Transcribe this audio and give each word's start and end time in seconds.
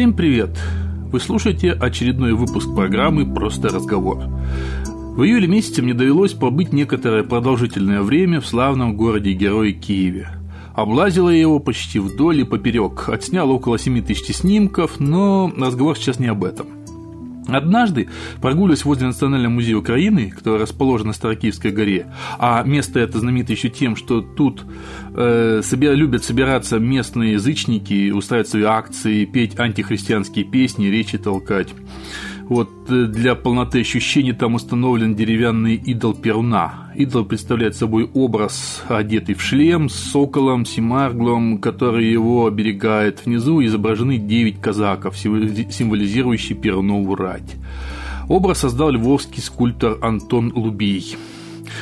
Всем 0.00 0.14
привет! 0.14 0.58
Вы 1.12 1.20
слушаете 1.20 1.72
очередной 1.72 2.32
выпуск 2.32 2.74
программы 2.74 3.34
«Просто 3.34 3.68
разговор». 3.68 4.16
В 4.16 5.22
июле 5.24 5.46
месяце 5.46 5.82
мне 5.82 5.92
довелось 5.92 6.32
побыть 6.32 6.72
некоторое 6.72 7.22
продолжительное 7.22 8.00
время 8.00 8.40
в 8.40 8.46
славном 8.46 8.96
городе-герое 8.96 9.72
Киеве. 9.72 10.30
Облазила 10.74 11.28
я 11.28 11.40
его 11.40 11.58
почти 11.58 11.98
вдоль 11.98 12.40
и 12.40 12.44
поперек, 12.44 13.10
отснял 13.10 13.50
около 13.50 13.78
7 13.78 14.02
тысяч 14.02 14.34
снимков, 14.34 15.00
но 15.00 15.52
разговор 15.54 15.98
сейчас 15.98 16.18
не 16.18 16.28
об 16.28 16.44
этом. 16.44 16.79
Однажды, 17.52 18.08
прогуливаясь 18.40 18.84
возле 18.84 19.06
Национального 19.06 19.52
музея 19.52 19.76
Украины, 19.76 20.30
который 20.30 20.60
расположен 20.60 21.08
на 21.08 21.12
Старокиевской 21.12 21.70
горе, 21.70 22.06
а 22.38 22.62
место 22.62 23.00
это 23.00 23.18
знаменито 23.18 23.52
еще 23.52 23.68
тем, 23.68 23.96
что 23.96 24.20
тут 24.20 24.64
э, 25.14 25.60
собер, 25.62 25.94
любят 25.94 26.24
собираться 26.24 26.78
местные 26.78 27.32
язычники, 27.32 28.10
устраивать 28.10 28.48
свои 28.48 28.62
акции, 28.62 29.24
петь 29.24 29.58
антихристианские 29.58 30.44
песни, 30.44 30.86
речи 30.86 31.18
толкать. 31.18 31.68
Вот 32.50 32.68
э, 32.88 33.04
для 33.04 33.36
полноты 33.36 33.80
ощущений 33.80 34.32
там 34.32 34.56
установлен 34.56 35.14
деревянный 35.14 35.76
идол 35.76 36.14
Перуна. 36.14 36.90
Идол 36.96 37.24
представляет 37.24 37.76
собой 37.76 38.10
образ, 38.12 38.82
одетый 38.88 39.36
в 39.36 39.40
шлем, 39.40 39.88
с 39.88 39.94
соколом, 39.94 40.66
симарглом, 40.66 41.58
который 41.58 42.10
его 42.10 42.46
оберегает. 42.46 43.24
Внизу 43.24 43.64
изображены 43.64 44.18
девять 44.18 44.60
казаков, 44.60 45.16
символизирующие 45.16 46.58
Перунову 46.58 47.14
рать. 47.14 47.54
Образ 48.28 48.58
создал 48.58 48.90
львовский 48.90 49.40
скульптор 49.40 49.98
Антон 50.02 50.52
Лубий. 50.52 51.16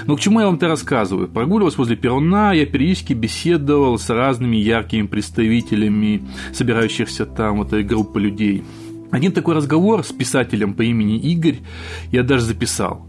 Но 0.05 0.17
к 0.17 0.21
чему 0.21 0.41
я 0.41 0.47
вам 0.47 0.56
это 0.56 0.69
рассказываю? 0.69 1.28
Прогуливаясь 1.28 1.78
возле 1.78 1.97
Перуна, 1.97 2.53
я 2.53 2.67
периодически 2.67 3.15
беседовал 3.15 3.98
с 3.98 4.11
разными 4.11 4.59
яркими 4.59 5.06
представителями 5.06 6.25
собирающихся 6.53 7.25
там 7.25 7.56
вот 7.56 7.69
этой 7.69 7.84
группы 7.84 8.21
людей– 8.21 8.65
один 9.11 9.33
такой 9.33 9.55
разговор 9.55 10.05
с 10.05 10.12
писателем 10.12 10.75
по 10.75 10.83
имени 10.83 11.19
Игорь 11.19 11.61
я 12.12 12.23
даже 12.23 12.45
записал. 12.45 13.06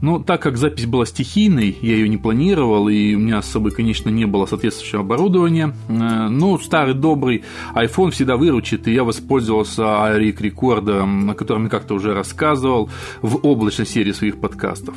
Но 0.00 0.20
так 0.20 0.42
как 0.42 0.56
запись 0.56 0.86
была 0.86 1.06
стихийной, 1.06 1.76
я 1.82 1.94
ее 1.94 2.08
не 2.08 2.16
планировал, 2.16 2.88
и 2.88 3.14
у 3.14 3.18
меня 3.18 3.42
с 3.42 3.48
собой, 3.48 3.72
конечно, 3.72 4.08
не 4.10 4.26
было 4.26 4.46
соответствующего 4.46 5.00
оборудования, 5.00 5.74
э, 5.88 6.28
но 6.28 6.58
старый 6.58 6.94
добрый 6.94 7.44
iPhone 7.74 8.10
всегда 8.10 8.36
выручит, 8.36 8.86
и 8.86 8.92
я 8.92 9.04
воспользовался 9.04 9.82
Arik 9.82 10.38
Record, 10.38 11.30
о 11.30 11.34
котором 11.34 11.64
я 11.64 11.68
как-то 11.68 11.94
уже 11.94 12.14
рассказывал 12.14 12.90
в 13.22 13.36
облачной 13.42 13.86
серии 13.86 14.12
своих 14.12 14.40
подкастов. 14.40 14.94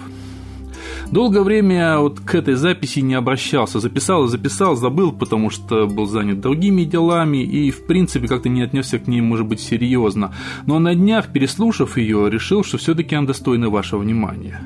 Долгое 1.12 1.42
время 1.42 2.00
вот 2.00 2.22
к 2.22 2.36
этой 2.36 2.54
записи 2.54 3.00
не 3.00 3.16
обращался. 3.16 3.80
Записал 3.80 4.28
записал, 4.28 4.76
забыл, 4.78 5.12
потому 5.12 5.50
что 5.50 5.86
был 5.86 6.06
занят 6.06 6.40
другими 6.40 6.84
делами 6.84 7.44
и, 7.44 7.70
в 7.70 7.86
принципе, 7.86 8.28
как-то 8.28 8.48
не 8.48 8.62
отнесся 8.62 8.98
к 8.98 9.08
ней, 9.08 9.20
может 9.20 9.46
быть, 9.46 9.60
серьезно. 9.60 10.34
Но 10.66 10.80
на 10.80 10.96
днях, 10.96 11.34
переслушав 11.34 11.98
ее, 11.98 12.30
решил, 12.30 12.64
что 12.64 12.78
все-таки 12.78 13.14
она 13.16 13.28
достойна 13.28 13.70
вашего 13.70 14.00
внимания. 14.00 14.62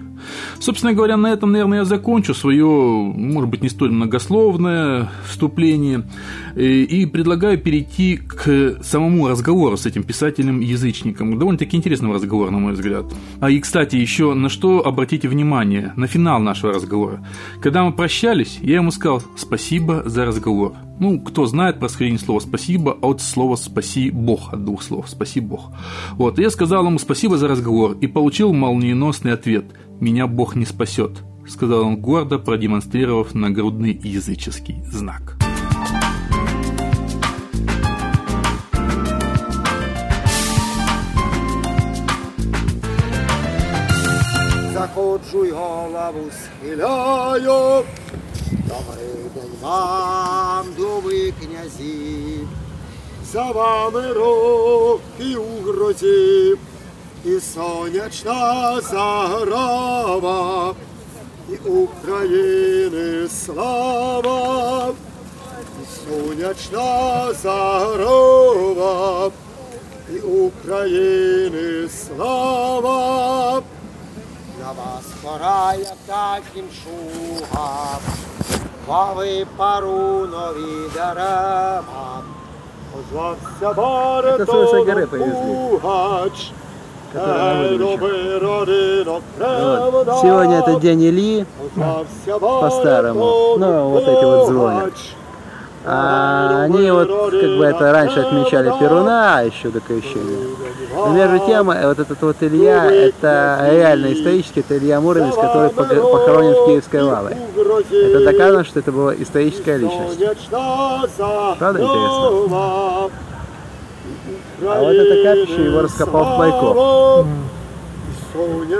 Собственно 0.60 0.94
говоря, 0.94 1.18
на 1.18 1.28
этом, 1.28 1.52
наверное, 1.52 1.80
я 1.80 1.86
закончу 1.86 2.34
свое, 2.34 2.66
может 2.66 3.50
быть, 3.50 3.62
не 3.62 3.70
столь 3.70 3.92
многословное 3.92 5.10
вступление 5.28 6.04
и 6.56 7.06
предлагаю 7.12 7.58
перейти 7.58 8.18
к 8.18 8.78
самому 8.84 9.28
разговору 9.28 9.78
с 9.78 9.86
этим 9.86 10.04
писателем-язычником. 10.04 11.38
Довольно-таки 11.38 11.76
интересный 11.76 12.12
разговор, 12.14 12.52
на 12.52 12.60
мой 12.60 12.74
взгляд. 12.74 13.06
А 13.40 13.50
и, 13.50 13.60
кстати, 13.60 13.96
еще 13.96 14.34
на 14.34 14.50
что 14.50 14.86
обратите 14.86 15.28
внимание, 15.28 15.94
на 15.96 16.08
финал 16.08 16.35
нашего 16.44 16.74
разговора. 16.74 17.26
Когда 17.62 17.84
мы 17.84 17.94
прощались, 17.94 18.60
я 18.62 18.76
ему 18.76 18.92
сказал 18.92 19.22
«спасибо 19.38 20.04
за 20.06 20.26
разговор». 20.26 20.74
Ну, 21.00 21.20
кто 21.20 21.46
знает 21.46 21.80
происхождение 21.80 22.20
слова 22.20 22.40
«спасибо» 22.40 22.98
от 23.02 23.22
слова 23.22 23.56
«спаси 23.56 24.12
Бог», 24.12 24.54
от 24.54 24.64
двух 24.64 24.82
слов 24.82 25.10
«спаси 25.10 25.40
Бог». 25.40 25.72
Вот, 26.14 26.40
я 26.40 26.50
сказал 26.50 26.86
ему 26.86 27.00
«спасибо 27.00 27.38
за 27.38 27.48
разговор» 27.48 27.98
и 28.00 28.08
получил 28.08 28.54
молниеносный 28.54 29.34
ответ– 29.34 29.66
«Меня 30.00 30.28
Бог 30.28 30.56
не 30.56 30.66
спасет»,— 30.66 31.24
сказал 31.48 31.84
он 31.84 31.98
гордо, 32.02 32.38
продемонстрировав 32.38 33.34
нагрудный 33.34 33.94
языческий 34.04 34.84
знак. 34.84 35.38
Заходжу 45.16 45.46
й 45.46 45.52
голову 45.52 46.32
схиляю, 46.44 47.84
Добрий 48.52 49.30
день 49.36 49.52
вам, 49.62 50.66
дуби 50.78 51.34
князі, 51.42 52.40
за 53.34 53.52
вами 53.52 54.14
роки 54.14 55.36
у 55.36 55.62
грозі, 55.64 56.56
і 57.26 57.40
сонячна 57.40 58.82
заграва, 58.82 60.74
і 61.50 61.70
України 61.70 63.28
слава, 63.46 64.94
і 65.82 65.86
сонячна 66.10 67.34
заграва, 67.44 69.32
і 70.14 70.20
України 70.20 71.90
слава. 71.90 71.95
Як 75.26 75.98
таким 76.08 76.66
шугам, 76.84 78.02
Вави 78.88 79.46
пару 79.58 80.28
нові 80.32 80.90
дерева, 80.94 82.22
Озвався 83.00 83.74
баритон 83.74 85.08
Пугач. 85.10 86.52
Сегодня 90.22 90.60
это 90.60 90.80
день 90.80 91.02
Ильи, 91.02 91.46
по-старому. 92.40 93.56
Ну, 93.58 93.90
вот 93.90 94.04
эти 94.04 94.26
вот 94.26 94.48
звонят. 94.48 94.94
А 95.86 96.64
они 96.64 96.92
вот 96.92 97.08
как 97.08 97.58
бы 97.58 97.66
это 97.66 97.92
раньше 97.92 98.20
отмечали 98.20 98.74
Перуна, 98.80 99.38
а 99.38 99.44
еще 99.44 99.70
до 99.70 99.80
крещения. 99.80 100.55
Но 100.96 101.14
между 101.14 101.46
тем, 101.46 101.68
вот 101.68 102.00
этот 102.00 102.22
вот 102.22 102.38
Илья, 102.42 102.86
это 102.92 103.68
реально 103.72 104.14
исторически, 104.14 104.60
это 104.60 104.78
Илья 104.78 105.02
Муромец, 105.02 105.36
который 105.36 105.70
похоронен 105.70 106.54
в 106.54 106.66
Киевской 106.68 107.02
лаве. 107.02 107.38
Это 107.92 108.24
доказано, 108.24 108.64
что 108.64 108.80
это 108.80 108.92
была 108.92 109.14
историческая 109.16 109.78
личность. 109.78 110.20
Правда 110.50 111.82
интересно? 111.82 113.10
А 114.62 114.80
вот 114.82 114.94
это 114.94 115.24
капище 115.24 115.66
его 115.66 115.82
раскопал 115.82 116.38
Байков. 116.38 117.28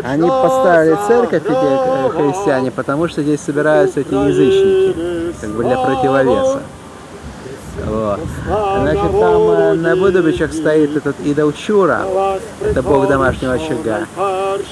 Они 0.04 0.28
поставили 0.28 0.98
церковь, 1.08 1.44
эти 1.46 1.52
э, 1.52 2.10
христиане, 2.10 2.72
потому 2.72 3.08
что 3.08 3.24
здесь 3.24 3.40
собираются 3.40 4.02
эти 4.02 4.14
язычники, 4.14 5.34
как 5.40 5.50
бы 5.52 5.64
для 5.64 5.78
противовеса. 5.78 6.62
Вот. 7.88 8.20
Значит, 8.82 9.12
там 9.20 9.50
э, 9.50 9.74
на 9.74 9.96
Будубичах 9.96 10.54
стоит 10.54 10.96
этот 10.98 11.20
идол 11.22 11.52
Чура, 11.54 12.02
это 12.62 12.82
бог 12.82 13.08
домашнего 13.08 13.54
очага, 13.54 14.08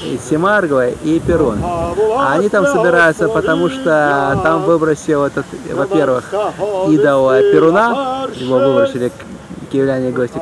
и 0.03 0.17
Семаргова, 0.17 0.89
и 0.89 1.19
Перун. 1.19 1.59
А 1.63 2.33
они 2.33 2.49
там 2.49 2.65
собираются, 2.65 3.29
потому 3.29 3.69
что 3.69 4.39
там 4.43 4.63
выбросил 4.63 5.23
этот, 5.23 5.45
во-первых, 5.71 6.33
идол 6.87 7.29
Перуна, 7.51 8.27
его 8.35 8.57
выбросили 8.57 9.11
киевляне 9.71 10.11
гости 10.11 10.39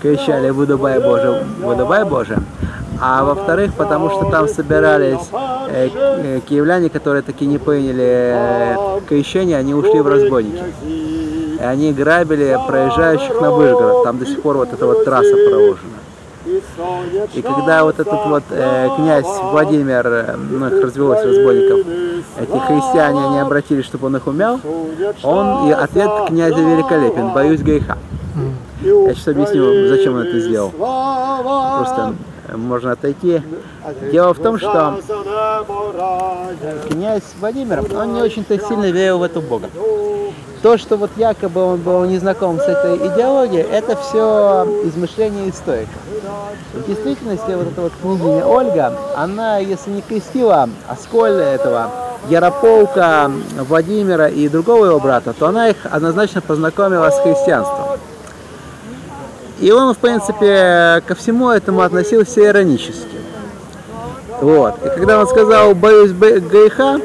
кричали 0.00 0.50
«Будубай 0.50 1.00
Боже, 1.00 1.44
Будубай 1.58 2.04
Боже!» 2.04 2.38
А 3.00 3.24
во-вторых, 3.24 3.74
потому 3.74 4.10
что 4.10 4.30
там 4.30 4.46
собирались 4.46 5.28
э, 5.32 5.88
э, 5.92 6.40
киевляне, 6.48 6.88
которые 6.88 7.22
таки 7.22 7.46
не 7.46 7.58
приняли 7.58 8.32
э, 8.32 9.00
крещение, 9.08 9.56
они 9.56 9.74
ушли 9.74 10.00
в 10.00 10.06
разбойники. 10.06 10.62
И 11.62 11.64
они 11.64 11.92
грабили 11.92 12.58
проезжающих 12.66 13.40
на 13.40 13.52
Выжгород. 13.52 14.02
Там 14.02 14.18
до 14.18 14.26
сих 14.26 14.42
пор 14.42 14.56
вот 14.56 14.72
эта 14.72 14.84
вот 14.84 15.04
трасса 15.04 15.32
проложена. 15.48 16.02
И 17.34 17.40
когда 17.40 17.84
вот 17.84 18.00
этот 18.00 18.26
вот 18.26 18.42
э, 18.50 18.88
князь 18.96 19.24
Владимир, 19.24 20.04
э, 20.04 20.36
ну 20.36 20.66
их 20.66 20.82
развелось 20.82 21.24
разбойников, 21.24 21.86
эти 22.36 22.58
христиане, 22.66 23.24
они 23.26 23.38
обратились, 23.38 23.84
чтобы 23.84 24.08
он 24.08 24.16
их 24.16 24.26
умял, 24.26 24.58
он, 25.22 25.68
и 25.68 25.72
ответ 25.72 26.10
князя 26.26 26.56
великолепен, 26.56 27.32
боюсь 27.32 27.60
греха. 27.60 27.96
Я 28.80 29.14
сейчас 29.14 29.28
объясню, 29.28 29.86
зачем 29.86 30.14
он 30.16 30.22
это 30.22 30.40
сделал. 30.40 30.70
Просто 30.70 32.14
можно 32.56 32.92
отойти. 32.92 33.40
Дело 34.10 34.34
в 34.34 34.38
том, 34.40 34.58
что 34.58 34.98
князь 36.90 37.22
Владимир, 37.38 37.84
он 37.96 38.14
не 38.14 38.20
очень-то 38.20 38.58
сильно 38.58 38.90
верил 38.90 39.18
в 39.18 39.22
эту 39.22 39.40
Бога. 39.40 39.68
То, 40.62 40.78
что 40.78 40.96
вот 40.96 41.10
якобы 41.16 41.60
он 41.60 41.80
был 41.80 42.04
не 42.04 42.18
знаком 42.18 42.60
с 42.60 42.62
этой 42.62 42.96
идеологией, 42.96 43.62
это 43.62 43.96
все 43.96 44.64
измышление 44.84 45.50
историка. 45.50 45.90
В 46.72 46.86
действительности 46.86 47.50
вот 47.50 47.66
эта 47.66 47.80
вот 47.80 47.92
княгиня 48.00 48.46
Ольга, 48.46 48.96
она, 49.16 49.58
если 49.58 49.90
не 49.90 50.02
крестила 50.02 50.68
Асколь 50.86 51.32
этого 51.32 51.90
Ярополка, 52.28 53.32
Владимира 53.68 54.28
и 54.28 54.48
другого 54.48 54.86
его 54.86 55.00
брата, 55.00 55.34
то 55.36 55.48
она 55.48 55.70
их 55.70 55.78
однозначно 55.90 56.40
познакомила 56.40 57.10
с 57.10 57.18
христианством. 57.18 57.98
И 59.58 59.72
он, 59.72 59.94
в 59.94 59.98
принципе, 59.98 61.02
ко 61.06 61.16
всему 61.16 61.50
этому 61.50 61.80
относился 61.80 62.40
иронически. 62.44 63.18
Вот. 64.40 64.74
И 64.84 64.88
когда 64.90 65.18
он 65.18 65.26
сказал 65.26 65.74
«боюсь 65.74 66.12
греха», 66.12 66.98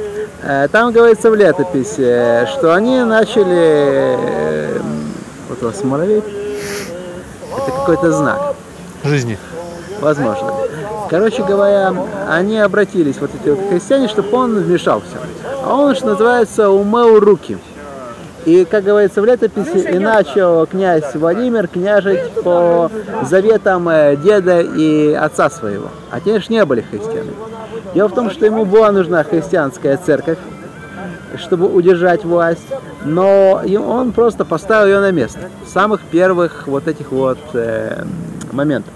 там 0.72 0.92
говорится 0.92 1.30
в 1.32 1.36
летописи, 1.36 2.46
что 2.54 2.74
они 2.74 3.02
начали... 3.04 4.16
э, 4.18 4.80
Вот 5.50 5.64
у 5.64 5.66
вас 5.68 5.84
муравей. 5.84 6.20
Это 6.20 7.72
какой-то 7.72 8.12
знак. 8.12 8.56
Жизни. 9.04 9.38
Возможно. 10.00 10.54
Короче 11.10 11.44
говоря, 11.44 11.94
они 12.30 12.60
обратились, 12.60 13.16
вот 13.20 13.32
эти 13.34 13.50
вот 13.50 13.60
христиане, 13.70 14.08
чтобы 14.08 14.30
он 14.38 14.56
вмешался. 14.60 15.18
А 15.64 15.76
он, 15.76 15.96
что 15.96 16.08
называется, 16.08 16.70
умыл 16.70 17.20
руки. 17.20 17.58
И, 18.46 18.64
как 18.66 18.84
говорится 18.84 19.22
в 19.22 19.26
летописи, 19.26 19.90
и 19.90 20.00
начал 20.00 20.66
князь 20.68 21.16
Владимир 21.16 21.68
княжить 21.68 22.32
по 22.44 22.90
заветам 23.24 23.90
э, 23.90 24.16
деда 24.16 24.62
и 24.62 25.14
отца 25.14 25.50
своего. 25.50 25.90
А 26.12 26.22
те 26.22 26.40
ж 26.40 26.48
не 26.50 26.64
были 26.64 26.82
христианами. 26.82 27.34
Дело 27.94 28.10
в 28.10 28.14
том, 28.14 28.30
что 28.30 28.46
ему 28.46 28.66
была 28.66 28.92
нужна 28.92 29.24
христианская 29.24 29.98
церковь, 29.98 30.38
чтобы 31.38 31.68
удержать 31.68 32.24
власть, 32.26 32.68
но 33.04 33.62
он 33.88 34.12
просто 34.12 34.46
поставил 34.46 34.88
ее 34.88 35.00
на 35.00 35.12
место 35.12 35.50
самых 35.66 36.02
первых 36.02 36.68
вот 36.68 36.88
этих 36.88 37.12
вот 37.12 37.40
э, 37.54 38.04
моментов. 38.52 38.94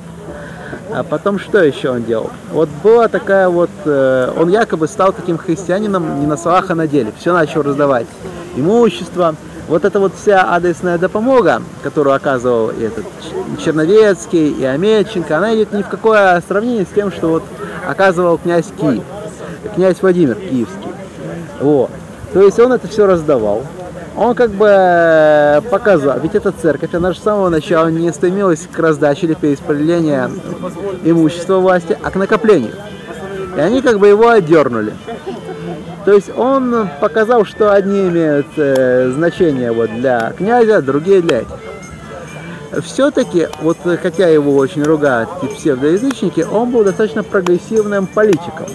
А 0.93 1.03
потом 1.03 1.39
что 1.39 1.63
еще 1.63 1.89
он 1.89 2.03
делал? 2.03 2.29
Вот 2.51 2.67
была 2.83 3.07
такая 3.07 3.47
вот, 3.47 3.69
э, 3.85 4.33
он 4.37 4.49
якобы 4.49 4.87
стал 4.87 5.13
таким 5.13 5.37
христианином 5.37 6.19
не 6.19 6.27
на 6.27 6.35
словах, 6.35 6.69
а 6.69 6.75
на 6.75 6.87
деле. 6.87 7.13
Все 7.17 7.33
начал 7.33 7.61
раздавать 7.61 8.07
имущество. 8.55 9.35
Вот 9.69 9.85
эта 9.85 9.99
вот 9.99 10.13
вся 10.15 10.53
адресная 10.53 10.97
допомога, 10.97 11.61
которую 11.81 12.13
оказывал 12.13 12.71
этот 12.71 13.05
Черновецкий, 13.63 14.49
и 14.49 14.65
Амельченко, 14.65 15.37
она 15.37 15.55
идет 15.55 15.71
ни 15.71 15.81
в 15.81 15.87
какое 15.87 16.43
сравнение 16.45 16.85
с 16.85 16.93
тем, 16.93 17.09
что 17.11 17.29
вот 17.29 17.43
оказывал 17.87 18.37
князь 18.37 18.67
Киев, 18.79 19.03
князь 19.75 20.01
Владимир 20.01 20.35
Киевский. 20.35 20.89
Вот. 21.59 21.91
То 22.33 22.41
есть 22.41 22.59
он 22.59 22.71
это 22.73 22.87
все 22.87 23.05
раздавал. 23.05 23.63
Он 24.15 24.35
как 24.35 24.51
бы 24.51 24.67
э, 24.69 25.61
показал, 25.69 26.19
ведь 26.19 26.35
эта 26.35 26.51
церковь, 26.51 26.93
она 26.93 27.13
же 27.13 27.19
с 27.19 27.23
самого 27.23 27.49
начала 27.49 27.87
не 27.87 28.11
стремилась 28.11 28.67
к 28.69 28.77
раздаче 28.77 29.25
или 29.25 29.35
перераспределению 29.35 30.31
имущества 31.03 31.59
власти, 31.59 31.97
а 32.01 32.11
к 32.11 32.15
накоплению. 32.15 32.73
И 33.55 33.59
они 33.59 33.81
как 33.81 33.99
бы 33.99 34.07
его 34.07 34.27
отдернули. 34.29 34.93
То 36.03 36.13
есть 36.13 36.35
он 36.35 36.89
показал, 36.99 37.45
что 37.45 37.71
одни 37.71 38.07
имеют 38.07 38.47
э, 38.57 39.11
значение 39.13 39.71
вот 39.71 39.89
для 39.91 40.33
князя, 40.37 40.81
другие 40.81 41.21
для 41.21 41.41
этих. 41.41 41.70
Все-таки, 42.79 43.49
вот 43.61 43.77
хотя 44.01 44.27
его 44.29 44.55
очень 44.55 44.83
ругают 44.83 45.29
эти 45.41 45.53
псевдоязычники, 45.53 46.41
он 46.49 46.71
был 46.71 46.83
достаточно 46.85 47.21
прогрессивным 47.21 48.07
политиком. 48.07 48.67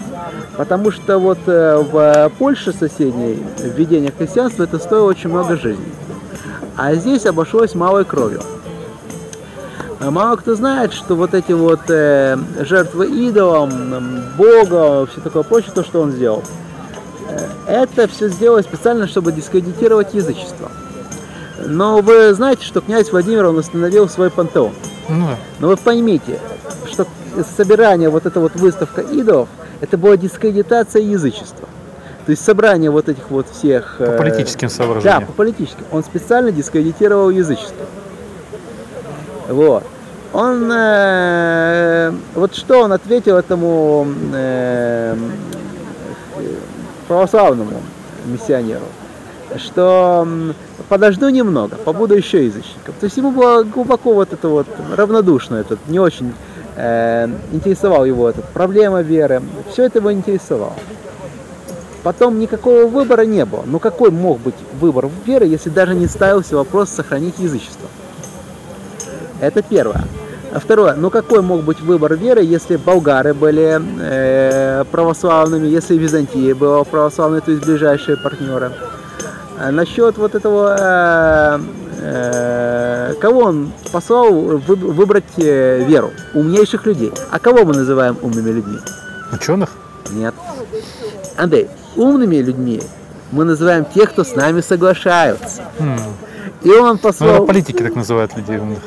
Потому 0.57 0.91
что 0.91 1.19
вот 1.19 1.39
э, 1.47 1.79
в 1.79 2.31
Польше 2.39 2.73
соседней 2.73 3.43
введение 3.59 4.13
христианства 4.13 4.65
это 4.65 4.79
стоило 4.79 5.07
очень 5.07 5.31
много 5.31 5.57
жизней. 5.57 5.93
А 6.77 6.95
здесь 6.95 7.25
обошлось 7.25 7.75
малой 7.75 8.05
кровью. 8.05 8.43
А 9.99 10.11
Мало 10.11 10.37
кто 10.37 10.55
знает, 10.55 10.93
что 10.93 11.15
вот 11.15 11.33
эти 11.33 11.53
вот 11.53 11.81
э, 11.89 12.37
жертвы 12.61 13.07
идолам, 13.07 14.23
Бога, 14.37 15.07
все 15.07 15.23
такое 15.23 15.43
прочее, 15.43 15.73
то, 15.75 15.83
что 15.83 16.03
он 16.03 16.13
сделал, 16.13 16.45
э, 17.31 17.47
это 17.67 18.07
все 18.09 18.29
сделано 18.29 18.63
специально, 18.63 19.07
чтобы 19.07 19.33
дискредитировать 19.33 20.13
язычество. 20.13 20.71
Но 21.65 22.01
вы 22.01 22.35
знаете, 22.35 22.65
что 22.65 22.81
князь 22.81 23.11
Владимир, 23.11 23.47
он 23.47 23.59
установил 23.59 24.09
свой 24.09 24.31
пантеон. 24.31 24.73
Ну 25.09 25.27
да. 25.27 25.37
Но 25.61 25.69
вы 25.69 25.77
поймите, 25.77 26.39
что 26.91 27.07
собирание, 27.57 28.09
вот 28.11 28.27
эта 28.27 28.41
вот 28.41 28.55
выставка 28.55 29.01
идолов, 29.01 29.49
это 29.81 29.97
была 29.97 30.17
дискредитация 30.17 31.03
язычества. 31.03 31.69
То 32.25 32.31
есть 32.31 32.45
собрание 32.45 32.91
вот 32.91 33.09
этих 33.09 33.31
вот 33.31 33.47
всех... 33.49 33.97
По 33.99 34.03
э, 34.03 34.19
политическим 34.19 34.69
Да, 34.69 34.75
соображениям. 34.75 35.27
по 35.27 35.33
политическим. 35.33 35.85
Он 35.93 36.03
специально 36.03 36.51
дискредитировал 36.51 37.31
язычество. 37.31 37.87
Вот. 39.49 39.85
Он, 40.33 40.71
э, 40.73 42.13
вот 42.35 42.55
что 42.57 42.83
он 42.83 42.93
ответил 42.93 43.37
этому 43.37 44.09
э, 44.35 45.17
православному 47.07 47.81
миссионеру, 48.25 48.87
что 49.59 50.27
подожду 50.89 51.29
немного, 51.29 51.77
побуду 51.77 52.15
еще 52.15 52.45
язычником. 52.45 52.95
То 53.01 53.05
есть 53.05 53.17
ему 53.17 53.31
было 53.31 53.63
глубоко 53.63 54.13
вот 54.15 54.33
это 54.33 54.49
вот 54.49 54.67
равнодушно, 54.95 55.57
этот 55.57 55.79
не 55.89 55.99
очень 55.99 56.33
э, 56.77 57.29
интересовал 57.53 58.05
его 58.05 58.29
эта 58.29 58.43
проблема 58.43 59.03
веры, 59.03 59.43
все 59.71 59.85
это 59.85 59.99
его 59.99 60.13
интересовало. 60.13 60.75
Потом 62.03 62.39
никакого 62.39 62.87
выбора 62.87 63.23
не 63.23 63.45
было. 63.45 63.65
Ну 63.67 63.81
какой 63.81 64.13
мог 64.13 64.39
быть 64.41 64.55
выбор 64.81 65.09
веры, 65.25 65.47
если 65.47 65.71
даже 65.71 65.95
не 65.95 66.07
ставился 66.07 66.55
вопрос 66.55 66.91
сохранить 66.91 67.39
язычество? 67.39 67.89
Это 69.41 69.63
первое. 69.63 70.05
А 70.53 70.61
второе, 70.61 70.95
ну 70.95 71.11
какой 71.11 71.43
мог 71.43 71.65
быть 71.65 71.81
выбор 71.81 72.15
веры, 72.15 72.43
если 72.43 72.77
болгары 72.77 73.35
были 73.35 73.81
э, 74.01 74.85
православными, 74.91 75.67
если 75.67 75.99
Византия 75.99 76.55
была 76.55 76.85
православной, 76.85 77.41
то 77.41 77.51
есть 77.51 77.67
ближайшие 77.67 78.17
партнеры. 78.17 78.73
А 79.59 79.71
насчет 79.71 80.19
вот 80.19 80.35
этого, 80.35 80.77
э, 80.79 81.59
э, 82.01 83.15
кого 83.21 83.41
он 83.41 83.73
послал 83.91 84.33
вы- 84.33 84.77
выбрать 84.77 85.25
э, 85.39 85.85
веру? 85.85 86.11
Умнейших 86.35 86.85
людей. 86.87 87.13
А 87.31 87.39
кого 87.39 87.65
мы 87.65 87.75
называем 87.75 88.17
умными 88.23 88.51
людьми? 88.51 88.79
Ученых? 89.33 89.71
Нет. 90.11 90.35
Андрей, 91.37 91.69
умными 91.97 92.37
людьми 92.37 92.83
мы 93.33 93.45
называем 93.45 93.85
тех, 93.87 94.11
кто 94.11 94.25
с 94.25 94.35
нами 94.37 94.61
соглашаются. 94.61 95.63
М. 95.79 95.99
И 96.63 96.71
он 96.71 96.93
Ну, 96.93 96.99
послал... 96.99 97.31
это 97.37 97.43
политики 97.47 97.83
так 97.83 97.95
называют 97.95 98.37
людей 98.37 98.59
умных. 98.59 98.79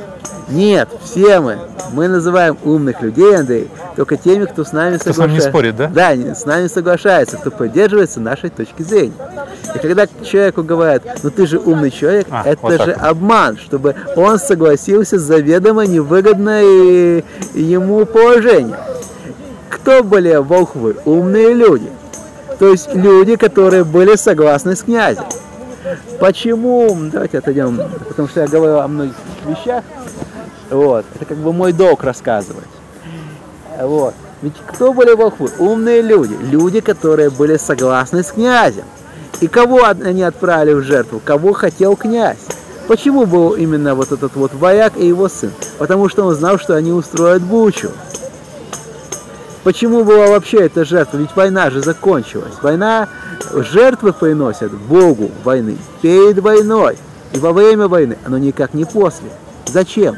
Нет, 0.49 0.89
все 1.03 1.39
мы. 1.39 1.57
Мы 1.91 2.07
называем 2.07 2.57
умных 2.63 3.01
людей, 3.01 3.35
Андрей, 3.35 3.67
только 3.95 4.17
теми, 4.17 4.45
кто 4.45 4.63
с 4.63 4.71
нами 4.71 4.97
Кто 4.97 5.13
с 5.13 5.17
нами 5.17 5.33
не 5.33 5.39
соглашается. 5.41 5.49
спорит, 5.49 5.75
да? 5.75 5.87
Да, 6.15 6.35
с 6.35 6.45
нами 6.45 6.67
соглашается, 6.67 7.37
кто 7.37 7.51
поддерживается 7.51 8.19
нашей 8.19 8.49
точки 8.49 8.81
зрения. 8.81 9.13
И 9.75 9.79
когда 9.79 10.07
человеку 10.23 10.63
говорят, 10.63 11.03
ну 11.23 11.29
ты 11.29 11.45
же 11.45 11.59
умный 11.59 11.91
человек, 11.91 12.27
А, 12.31 12.43
это 12.45 12.59
вот 12.61 12.77
так 12.77 12.85
же 12.85 12.91
обман, 12.93 13.57
чтобы 13.57 13.95
он 14.15 14.39
согласился 14.39 15.19
с 15.19 15.21
заведомо 15.21 15.85
невыгодное 15.85 17.23
ему 17.53 18.05
положение. 18.05 18.77
Кто 19.69 20.03
были 20.03 20.35
волхвы? 20.35 20.95
Умные 21.05 21.53
люди. 21.53 21.89
То 22.57 22.69
есть 22.69 22.93
люди, 22.93 23.35
которые 23.35 23.83
были 23.83 24.15
согласны 24.15 24.75
с 24.75 24.81
князем. 24.81 25.23
Почему? 26.19 26.93
Давайте 27.11 27.37
отойдем, 27.37 27.79
потому 28.07 28.27
что 28.27 28.41
я 28.41 28.47
говорю 28.47 28.79
о 28.79 28.87
многих 28.87 29.13
вещах. 29.47 29.83
Вот. 30.69 31.05
Это 31.15 31.25
как 31.25 31.37
бы 31.37 31.53
мой 31.53 31.73
долг 31.73 32.03
рассказывать. 32.03 32.67
Вот. 33.79 34.13
Ведь 34.41 34.53
кто 34.67 34.93
были 34.93 35.13
волхвы? 35.13 35.49
Умные 35.59 36.01
люди. 36.01 36.35
Люди, 36.41 36.79
которые 36.79 37.29
были 37.29 37.57
согласны 37.57 38.23
с 38.23 38.31
князем. 38.31 38.85
И 39.41 39.47
кого 39.47 39.85
они 39.85 40.23
отправили 40.23 40.73
в 40.73 40.83
жертву? 40.83 41.21
Кого 41.23 41.53
хотел 41.53 41.95
князь? 41.95 42.37
Почему 42.87 43.25
был 43.25 43.51
именно 43.51 43.95
вот 43.95 44.11
этот 44.11 44.35
вот 44.35 44.53
вояк 44.53 44.93
и 44.97 45.07
его 45.07 45.29
сын? 45.29 45.51
Потому 45.77 46.09
что 46.09 46.25
он 46.25 46.35
знал, 46.35 46.57
что 46.57 46.75
они 46.75 46.91
устроят 46.91 47.41
бучу. 47.41 47.91
Почему 49.63 50.03
была 50.03 50.27
вообще 50.27 50.65
эта 50.65 50.85
жертва? 50.85 51.17
Ведь 51.17 51.35
война 51.35 51.69
же 51.69 51.81
закончилась. 51.81 52.53
Война, 52.61 53.07
жертвы 53.53 54.13
приносят 54.13 54.73
Богу 54.73 55.29
войны 55.43 55.77
перед 56.01 56.39
войной 56.39 56.97
и 57.33 57.39
во 57.39 57.53
время 57.53 57.87
войны, 57.87 58.17
но 58.27 58.37
никак 58.37 58.73
не 58.73 58.85
после. 58.85 59.29
Зачем? 59.67 60.15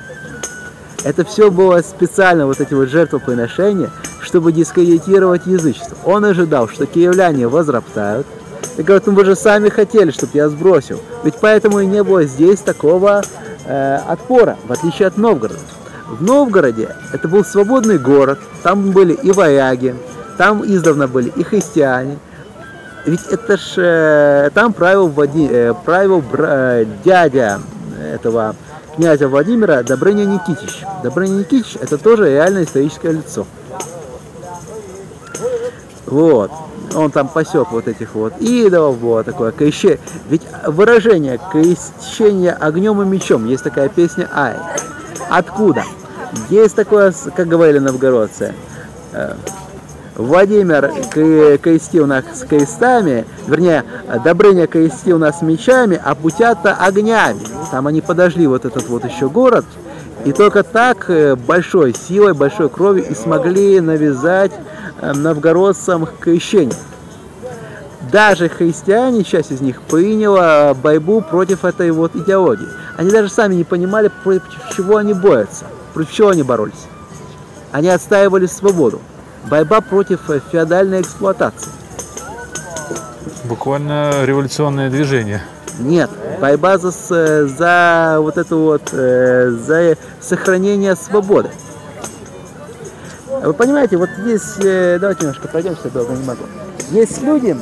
Это 1.03 1.25
все 1.25 1.49
было 1.49 1.81
специально, 1.81 2.45
вот 2.45 2.59
эти 2.59 2.73
вот 2.73 2.89
жертвоприношения, 2.89 3.89
чтобы 4.21 4.51
дискредитировать 4.51 5.45
язычество. 5.47 5.97
Он 6.05 6.25
ожидал, 6.25 6.67
что 6.69 6.85
киевляне 6.85 7.47
возроптают, 7.47 8.27
и 8.77 8.83
говорят, 8.83 9.07
ну 9.07 9.13
вы 9.13 9.25
же 9.25 9.35
сами 9.35 9.69
хотели, 9.69 10.11
чтобы 10.11 10.31
я 10.35 10.47
сбросил. 10.47 11.01
Ведь 11.23 11.35
поэтому 11.41 11.79
и 11.79 11.85
не 11.85 12.03
было 12.03 12.23
здесь 12.25 12.59
такого 12.59 13.23
э, 13.65 13.95
отпора, 14.07 14.57
в 14.67 14.71
отличие 14.71 15.07
от 15.07 15.17
Новгорода. 15.17 15.59
В 16.07 16.21
Новгороде 16.21 16.95
это 17.13 17.27
был 17.27 17.43
свободный 17.43 17.97
город, 17.97 18.39
там 18.63 18.91
были 18.91 19.13
и 19.13 19.31
варяги, 19.31 19.95
там 20.37 20.63
издавна 20.63 21.07
были 21.07 21.29
и 21.29 21.43
христиане. 21.43 22.19
Ведь 23.05 23.25
это 23.31 23.57
ж 23.57 23.73
э, 23.77 24.49
там 24.53 24.73
правил, 24.73 25.07
Влади- 25.07 25.49
э, 25.49 25.73
правил 25.83 26.21
бра- 26.21 26.81
э, 26.81 26.85
дядя 27.03 27.59
этого 28.13 28.55
князя 29.01 29.27
Владимира 29.27 29.81
Добрыня 29.81 30.25
Никитич. 30.25 30.83
Добрыня 31.01 31.39
Никитич 31.39 31.75
это 31.81 31.97
тоже 31.97 32.29
реальное 32.29 32.65
историческое 32.65 33.13
лицо. 33.13 33.47
Вот. 36.05 36.51
Он 36.93 37.09
там 37.09 37.27
посек 37.27 37.71
вот 37.71 37.87
этих 37.87 38.13
вот 38.13 38.37
идолов, 38.39 38.99
было 38.99 39.23
такое 39.23 39.53
крещение. 39.53 39.97
Ведь 40.29 40.43
выражение 40.67 41.39
крещение 41.51 42.51
огнем 42.51 43.01
и 43.01 43.05
мечом, 43.05 43.47
есть 43.47 43.63
такая 43.63 43.89
песня 43.89 44.29
Ай. 44.35 44.57
Откуда? 45.31 45.83
Есть 46.51 46.75
такое, 46.75 47.11
как 47.35 47.47
говорили 47.47 47.79
новгородцы, 47.79 48.53
Владимир 50.15 50.91
крестил 51.59 52.05
нас 52.05 52.25
с 52.33 52.45
крестами, 52.45 53.25
вернее, 53.47 53.85
Добрыня 54.23 54.67
крестил 54.67 55.17
нас 55.17 55.41
мечами, 55.41 55.99
а 56.03 56.15
путята 56.15 56.73
огнями. 56.73 57.39
Там 57.71 57.87
они 57.87 58.01
подожгли 58.01 58.45
вот 58.47 58.65
этот 58.65 58.87
вот 58.89 59.05
еще 59.05 59.29
город, 59.29 59.65
и 60.25 60.33
только 60.33 60.63
так 60.63 61.09
э, 61.09 61.35
большой 61.35 61.95
силой, 61.95 62.33
большой 62.33 62.69
кровью 62.69 63.07
и 63.07 63.15
смогли 63.15 63.79
навязать 63.79 64.51
э, 65.01 65.13
новгородцам 65.13 66.07
крещение. 66.19 66.77
Даже 68.11 68.49
христиане, 68.49 69.23
часть 69.23 69.51
из 69.51 69.61
них, 69.61 69.81
приняла 69.81 70.73
борьбу 70.73 71.21
против 71.21 71.65
этой 71.65 71.89
вот 71.91 72.15
идеологии. 72.15 72.67
Они 72.97 73.09
даже 73.09 73.29
сами 73.29 73.55
не 73.55 73.63
понимали, 73.63 74.11
против 74.23 74.51
чего 74.75 74.97
они 74.97 75.13
борются, 75.13 75.65
против 75.93 76.11
чего 76.11 76.29
они 76.29 76.43
боролись. 76.43 76.87
Они 77.71 77.87
отстаивали 77.87 78.45
свободу. 78.45 79.01
Борьба 79.49 79.81
против 79.81 80.29
э, 80.29 80.39
феодальной 80.51 81.01
эксплуатации. 81.01 81.71
Буквально 83.45 84.23
революционное 84.25 84.89
движение. 84.89 85.41
Нет, 85.79 86.09
борьба 86.39 86.77
за, 86.77 86.91
за 87.47 88.17
вот 88.19 88.37
это 88.37 88.55
вот, 88.55 88.89
э, 88.91 89.49
за 89.49 89.97
сохранение 90.19 90.95
свободы. 90.95 91.49
Вы 93.43 93.53
понимаете, 93.53 93.97
вот 93.97 94.09
есть, 94.25 94.63
э, 94.63 94.97
давайте 94.99 95.23
немножко 95.23 95.47
пройдемся, 95.47 95.89
долго 95.89 96.13
не 96.13 96.23
могу. 96.23 96.43
Есть 96.91 97.21
люди, 97.23 97.57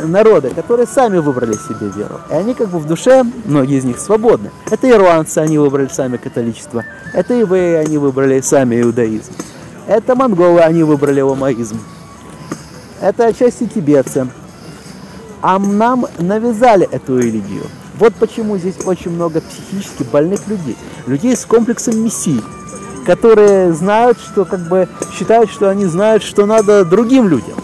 народы, 0.00 0.50
которые 0.50 0.86
сами 0.86 1.18
выбрали 1.18 1.52
себе 1.52 1.88
веру. 1.94 2.20
И 2.30 2.34
они 2.34 2.54
как 2.54 2.68
бы 2.68 2.78
в 2.78 2.86
душе, 2.86 3.22
многие 3.44 3.78
из 3.78 3.84
них 3.84 3.98
свободны. 3.98 4.50
Это 4.70 4.90
ирландцы, 4.90 5.38
они 5.38 5.58
выбрали 5.58 5.88
сами 5.88 6.16
католичество. 6.16 6.84
Это 7.12 7.34
евреи, 7.34 7.76
они 7.76 7.98
выбрали 7.98 8.40
сами 8.40 8.80
иудаизм. 8.80 9.32
Это 9.88 10.14
монголы, 10.14 10.60
они 10.60 10.82
выбрали 10.82 11.22
ламаизм. 11.22 11.80
Это 13.00 13.24
отчасти 13.24 13.66
тибетцы. 13.66 14.28
А 15.40 15.58
нам 15.58 16.04
навязали 16.18 16.86
эту 16.92 17.18
религию. 17.18 17.62
Вот 17.98 18.14
почему 18.14 18.58
здесь 18.58 18.74
очень 18.84 19.12
много 19.12 19.40
психически 19.40 20.02
больных 20.02 20.46
людей. 20.46 20.76
Людей 21.06 21.34
с 21.34 21.46
комплексом 21.46 22.04
мессии, 22.04 22.42
которые 23.06 23.72
знают, 23.72 24.18
что 24.18 24.44
как 24.44 24.68
бы 24.68 24.90
считают, 25.16 25.50
что 25.50 25.70
они 25.70 25.86
знают, 25.86 26.22
что 26.22 26.44
надо 26.44 26.84
другим 26.84 27.26
людям. 27.26 27.56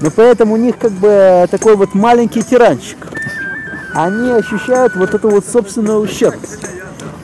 Но 0.00 0.10
поэтому 0.10 0.54
у 0.54 0.58
них 0.58 0.78
как 0.78 0.90
бы 0.90 1.46
такой 1.48 1.76
вот 1.76 1.94
маленький 1.94 2.42
тиранчик. 2.42 2.98
Они 3.94 4.32
ощущают 4.32 4.96
вот 4.96 5.14
эту 5.14 5.30
вот 5.30 5.46
собственную 5.46 6.00
ущербность. 6.00 6.66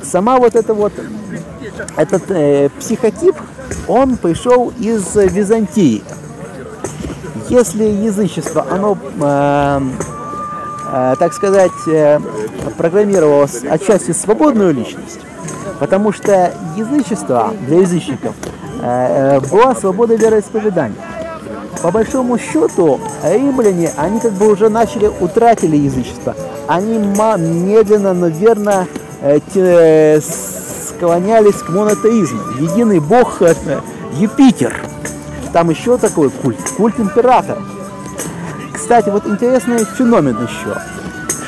Сама 0.02 0.38
вот 0.38 0.54
эта 0.54 0.74
вот 0.74 0.92
этот 1.96 2.30
э, 2.30 2.68
психотип, 2.78 3.34
он 3.88 4.16
пришел 4.16 4.72
из 4.78 5.14
Византии. 5.14 6.02
Если 7.48 7.84
язычество, 7.84 8.66
оно, 8.70 8.96
э, 9.20 9.80
э, 10.92 11.14
так 11.18 11.32
сказать, 11.32 11.70
э, 11.86 12.18
программировалось 12.76 13.62
отчасти 13.64 14.12
свободную 14.12 14.72
личность, 14.72 15.20
потому 15.78 16.12
что 16.12 16.52
язычество 16.76 17.52
для 17.66 17.80
язычников 17.80 18.34
э, 18.80 19.38
э 19.38 19.40
была 19.40 19.74
свобода 19.74 20.14
вероисповедания. 20.14 20.96
По 21.82 21.90
большому 21.90 22.38
счету, 22.38 22.98
римляне, 23.22 23.92
они 23.98 24.18
как 24.18 24.32
бы 24.32 24.50
уже 24.50 24.70
начали, 24.70 25.10
утратили 25.20 25.76
язычество. 25.76 26.34
Они 26.66 26.96
медленно, 26.96 28.14
но 28.14 28.28
верно 28.28 28.86
э, 29.20 29.38
э 29.54 30.20
склонялись 31.04 31.56
к 31.56 31.68
монотеизму. 31.68 32.40
Единый 32.58 32.98
бог 32.98 33.42
Юпитер. 34.14 34.74
Там 35.52 35.68
еще 35.68 35.98
такой 35.98 36.30
культ, 36.30 36.58
культ 36.78 36.98
императора. 36.98 37.58
Кстати, 38.72 39.10
вот 39.10 39.26
интересный 39.26 39.84
феномен 39.84 40.36
еще, 40.36 40.80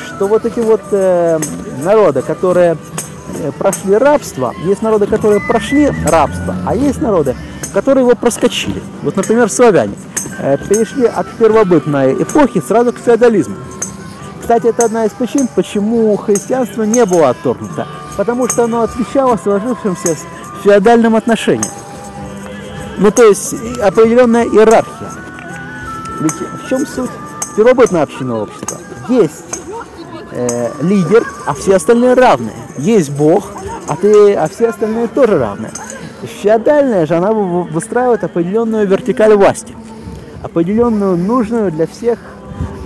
что 0.05 0.27
вот 0.27 0.45
эти 0.45 0.59
вот 0.59 0.81
э, 0.91 1.39
народы, 1.83 2.21
которые 2.21 2.77
э, 3.39 3.51
прошли 3.57 3.97
рабство, 3.97 4.53
есть 4.63 4.83
народы, 4.83 5.07
которые 5.07 5.41
прошли 5.41 5.91
рабство, 6.05 6.55
а 6.65 6.75
есть 6.75 7.01
народы, 7.01 7.35
которые 7.73 8.03
его 8.05 8.15
проскочили. 8.15 8.81
Вот, 9.01 9.15
например, 9.15 9.49
славяне 9.49 9.95
э, 10.37 10.57
перешли 10.69 11.05
от 11.05 11.27
первобытной 11.31 12.13
эпохи 12.21 12.61
сразу 12.65 12.93
к 12.93 12.99
феодализму. 12.99 13.55
Кстати, 14.39 14.67
это 14.67 14.85
одна 14.85 15.05
из 15.05 15.11
причин, 15.11 15.47
почему 15.53 16.15
христианство 16.15 16.83
не 16.83 17.03
было 17.05 17.29
отторгнуто 17.29 17.87
потому 18.17 18.49
что 18.49 18.63
оно 18.63 18.81
отвечало 18.81 19.37
сложившимся 19.37 20.17
феодальным 20.63 21.15
отношениям. 21.15 21.71
Ну, 22.97 23.11
то 23.11 23.23
есть 23.23 23.53
определенная 23.79 24.43
иерархия. 24.43 25.11
Ведь 26.19 26.33
в 26.33 26.67
чем 26.67 26.85
суть 26.85 27.11
первобытного 27.55 28.03
общинного 28.03 28.43
общества? 28.43 28.79
Есть 29.07 29.59
э, 30.31 30.71
лидер, 30.81 31.25
а 31.45 31.53
все 31.53 31.75
остальные 31.75 32.15
равные. 32.15 32.55
Есть 32.79 33.11
Бог, 33.11 33.51
а, 33.87 33.95
ты, 33.95 34.33
а 34.33 34.49
все 34.49 34.69
остальные 34.69 35.07
тоже 35.09 35.37
равные. 35.37 35.71
Феодальная 36.41 37.05
же, 37.05 37.15
она 37.15 37.31
выстраивает 37.31 38.23
определенную 38.23 38.87
вертикаль 38.87 39.35
власти, 39.35 39.75
определенную 40.41 41.15
нужную 41.17 41.71
для 41.71 41.85
всех, 41.85 42.17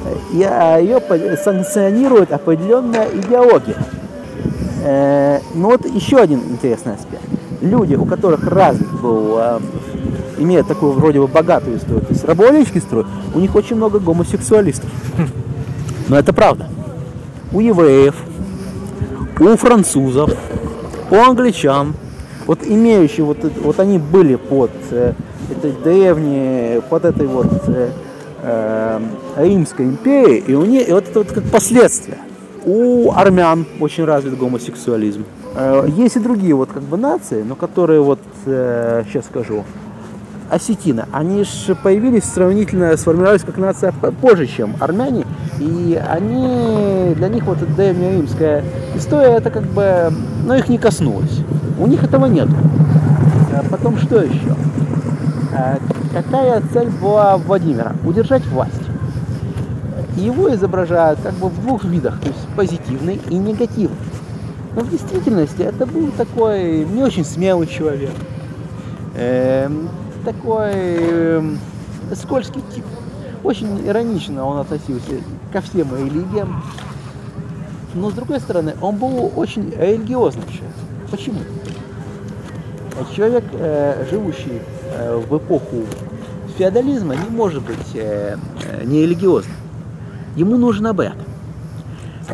э, 0.05 0.15
и 0.33 0.43
а 0.43 0.77
ее 0.77 1.01
санкционирует 1.37 2.33
определенная 2.33 3.07
идеология. 3.13 3.77
Э, 4.83 5.39
ну 5.53 5.69
вот 5.69 5.85
еще 5.85 6.17
один 6.17 6.39
интересный 6.39 6.95
аспект. 6.95 7.23
Люди, 7.61 7.95
у 7.95 8.05
которых 8.05 8.47
развит 8.47 8.89
был, 9.01 9.37
э, 9.37 9.59
имеют 10.39 10.67
такую 10.67 10.93
вроде 10.93 11.19
бы 11.19 11.27
богатую 11.27 11.77
историю, 11.77 12.01
то 12.01 12.13
есть 12.13 12.25
рабовладельческий 12.25 12.81
строй, 12.81 13.05
у 13.35 13.39
них 13.39 13.53
очень 13.55 13.75
много 13.75 13.99
гомосексуалистов. 13.99 14.89
Но 16.09 16.17
это 16.17 16.33
правда. 16.33 16.67
У 17.53 17.59
евреев, 17.59 18.15
у 19.39 19.55
французов, 19.55 20.31
у 21.11 21.15
англичан, 21.15 21.93
вот 22.47 22.59
имеющие, 22.65 23.25
вот, 23.25 23.37
вот 23.63 23.79
они 23.79 23.99
были 23.99 24.35
под 24.35 24.71
э, 24.89 25.13
этой 25.51 25.71
древней, 25.71 26.81
под 26.89 27.05
этой 27.05 27.27
вот 27.27 27.51
э, 27.67 27.91
э, 28.41 28.99
Римской 29.37 29.85
империей, 29.85 30.39
и 30.39 30.53
у 30.55 30.65
них, 30.65 30.89
и 30.89 30.91
вот 30.91 31.07
это 31.07 31.19
вот 31.19 31.31
как 31.31 31.43
последствия. 31.45 32.17
У 32.63 33.11
армян 33.11 33.65
очень 33.79 34.05
развит 34.05 34.37
гомосексуализм. 34.37 35.25
Э, 35.55 35.87
есть 35.87 36.15
и 36.15 36.19
другие 36.19 36.53
вот 36.53 36.69
как 36.71 36.83
бы 36.83 36.95
нации, 36.95 37.41
но 37.41 37.55
которые 37.55 38.01
вот, 38.01 38.19
э, 38.45 39.03
сейчас 39.07 39.25
скажу, 39.25 39.63
осетины, 40.49 41.05
они 41.11 41.43
же 41.43 41.75
появились 41.75 42.25
сравнительно, 42.25 42.95
сформировались 42.97 43.41
как 43.41 43.57
нация 43.57 43.93
позже, 44.21 44.45
чем 44.45 44.75
армяне, 44.79 45.25
и 45.59 45.99
они, 46.07 47.15
для 47.15 47.29
них 47.29 47.45
вот 47.45 47.61
эта 47.61 47.73
древняя 47.73 48.17
римская 48.17 48.63
история, 48.95 49.37
это 49.37 49.49
как 49.49 49.63
бы, 49.63 50.13
ну, 50.45 50.53
их 50.53 50.69
не 50.69 50.77
коснулось. 50.77 51.39
У 51.79 51.87
них 51.87 52.03
этого 52.03 52.25
нет. 52.27 52.49
А 53.53 53.63
потом 53.71 53.97
что 53.97 54.21
еще? 54.21 54.55
Э, 55.57 55.77
какая 56.13 56.61
цель 56.73 56.89
была 56.89 57.37
Владимира? 57.37 57.93
Удержать 58.05 58.45
власть. 58.45 58.80
Его 60.15 60.53
изображают 60.53 61.19
как 61.21 61.33
бы 61.35 61.47
в 61.47 61.61
двух 61.61 61.83
видах, 61.85 62.19
то 62.19 62.27
есть 62.27 62.47
позитивный 62.55 63.19
и 63.29 63.35
негативный. 63.35 63.97
Но 64.75 64.81
в 64.81 64.89
действительности 64.89 65.61
это 65.61 65.85
был 65.85 66.11
такой 66.11 66.85
не 66.85 67.03
очень 67.03 67.25
смелый 67.25 67.67
человек, 67.67 68.13
э, 69.15 69.69
такой 70.23 70.71
э, 70.73 71.55
скользкий 72.15 72.61
тип. 72.73 72.85
Очень 73.43 73.87
иронично 73.87 74.45
он 74.45 74.57
относился 74.57 75.11
ко 75.51 75.61
всем 75.61 75.95
религиям. 75.95 76.61
Но 77.93 78.09
с 78.09 78.13
другой 78.13 78.39
стороны, 78.39 78.75
он 78.81 78.97
был 78.97 79.31
очень 79.35 79.71
религиозным 79.71 80.45
человеком. 80.45 80.71
Почему? 81.09 81.39
Человек, 83.15 83.43
э, 83.53 84.05
живущий 84.09 84.61
э, 84.93 85.17
в 85.17 85.37
эпоху 85.37 85.83
феодализма, 86.57 87.15
не 87.15 87.29
может 87.29 87.63
быть 87.63 87.95
э, 87.95 88.37
э 88.63 88.83
не 88.85 89.01
религиозным. 89.01 89.55
Ему 90.35 90.57
нужен 90.57 90.87
обряд. 90.87 91.15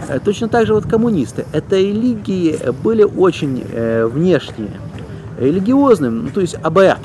Э, 0.07 0.19
точно 0.23 0.47
так 0.47 0.65
же 0.67 0.73
вот 0.73 0.85
коммунисты. 0.85 1.45
Это 1.53 1.75
религии 1.77 2.59
были 2.83 3.03
очень 3.03 3.63
э, 3.71 4.05
внешние, 4.05 4.71
религиозным, 5.39 6.25
ну, 6.25 6.29
то 6.29 6.41
есть 6.41 6.55
обряд. 6.61 6.99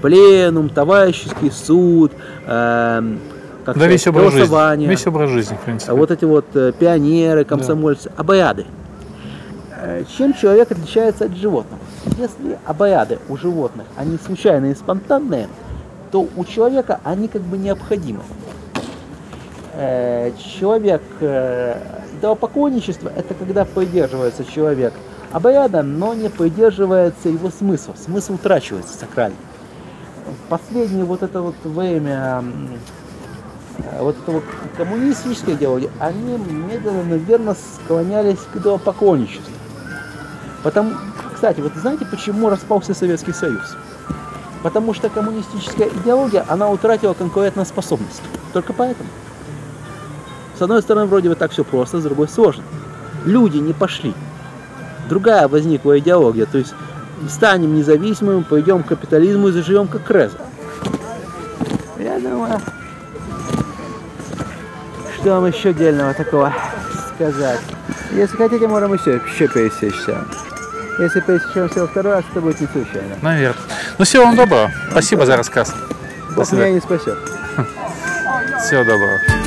Пленум, 0.00 0.68
товарищеский 0.68 1.50
суд, 1.50 2.12
э, 2.46 3.16
как 3.64 3.78
да, 3.78 3.86
весь 3.86 4.06
образ 4.06 4.34
голосование. 4.34 4.88
Жизни. 4.88 4.90
Весь 4.90 5.06
образ 5.06 5.30
жизни, 5.30 5.54
в 5.54 5.60
принципе. 5.60 5.92
Вот 5.92 6.10
эти 6.10 6.24
вот 6.24 6.46
э, 6.54 6.72
пионеры, 6.76 7.44
комсомольцы, 7.44 8.08
да. 8.08 8.14
обряды. 8.16 8.66
Э, 9.76 10.04
чем 10.16 10.34
человек 10.34 10.72
отличается 10.72 11.26
от 11.26 11.36
животных? 11.36 11.78
Если 12.18 12.58
обряды 12.66 13.18
у 13.28 13.36
животных, 13.36 13.86
они 13.96 14.18
случайные 14.24 14.72
и 14.72 14.74
спонтанные, 14.74 15.48
то 16.10 16.26
у 16.36 16.44
человека 16.44 17.00
они 17.04 17.28
как 17.28 17.42
бы 17.42 17.56
необходимы. 17.56 18.22
Э, 19.74 20.32
человек, 20.38 21.02
э, 21.20 21.76
идеопоклонничество– 22.18 23.10
это 23.16 23.34
когда 23.34 23.64
придерживается 23.64 24.44
человек 24.44 24.92
обряда, 25.32 25.82
но 25.82 26.12
не 26.14 26.28
поддерживается 26.28 27.30
его 27.30 27.50
смысл. 27.50 27.94
Смысл 27.96 28.34
утрачивается 28.34 28.96
сакральный. 28.98 29.38
Последнее 30.48 31.04
вот 31.04 31.22
это 31.22 31.40
вот 31.40 31.54
время 31.64 32.44
вот 33.98 34.16
это 34.22 34.30
вот 34.30 34.44
коммунистическое 34.76 35.54
идеология, 35.54 35.90
они 35.98 36.36
медленно, 36.36 37.04
наверное, 37.04 37.54
склонялись 37.54 38.38
к 38.52 38.56
идолопоклонничеству. 38.56 39.52
Потому, 40.62 40.92
кстати, 41.34 41.60
вот 41.60 41.72
знаете, 41.74 42.06
почему 42.06 42.48
распался 42.48 42.94
Советский 42.94 43.32
Союз? 43.32 43.76
Потому 44.62 44.94
что 44.94 45.08
коммунистическая 45.08 45.88
идеология, 45.88 46.44
она 46.48 46.70
утратила 46.70 47.14
конкурентоспособность. 47.14 48.22
Только 48.52 48.72
поэтому. 48.72 49.08
С 50.62 50.64
одной 50.64 50.80
стороны, 50.80 51.06
вроде 51.06 51.28
бы 51.28 51.34
так 51.34 51.50
все 51.50 51.64
просто, 51.64 51.98
с 51.98 52.04
другой 52.04 52.28
сложно. 52.28 52.62
Люди 53.24 53.56
не 53.56 53.72
пошли. 53.72 54.14
Другая 55.08 55.48
возникла 55.48 55.98
идеология, 55.98 56.46
то 56.46 56.56
есть 56.56 56.72
станем 57.28 57.74
независимыми, 57.74 58.44
пойдем 58.44 58.84
к 58.84 58.86
капитализму 58.86 59.48
и 59.48 59.50
заживем 59.50 59.88
как 59.88 60.08
Реза. 60.08 60.36
Я 61.98 62.20
думаю, 62.20 62.60
что 65.16 65.30
вам 65.30 65.46
еще 65.46 65.72
дельного 65.72 66.14
такого 66.14 66.54
сказать? 67.16 67.58
Если 68.12 68.36
хотите, 68.36 68.68
можем 68.68 68.94
еще, 68.94 69.20
еще 69.34 69.48
пересечься. 69.48 70.24
Если 71.00 71.18
пересечемся 71.18 71.80
во 71.80 71.86
второй 71.88 72.12
раз, 72.12 72.24
то 72.32 72.40
будет 72.40 72.60
не 72.60 72.68
случайно. 72.68 73.16
Наверное. 73.20 73.64
Ну, 73.98 74.04
всего 74.04 74.26
вам 74.26 74.36
доброго. 74.36 74.70
Спасибо 74.92 75.26
за 75.26 75.36
рассказ. 75.36 75.74
Бог 76.36 76.52
меня 76.52 76.70
не 76.70 76.78
спасет. 76.78 77.18
Всего 78.60 78.84
доброго. 78.84 79.41